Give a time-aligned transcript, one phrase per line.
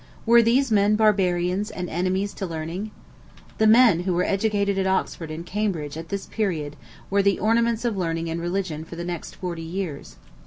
[0.25, 2.89] Were these men barbarians and enemies to learning?
[3.59, 6.75] The men who were educated at Oxford and Cambridge at this period
[7.11, 10.15] were the ornaments of learning and religion for the next forty years.